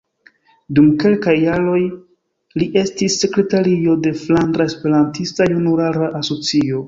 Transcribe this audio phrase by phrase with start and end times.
[0.77, 1.81] Dum kelkaj jaroj
[2.61, 6.79] li estis sekretario de Flandra Esperantista Junulara Asocio.